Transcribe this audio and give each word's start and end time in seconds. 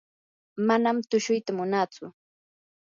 manam 0.67 0.97
tushuyta 1.09 1.49
munantsu. 1.57 2.03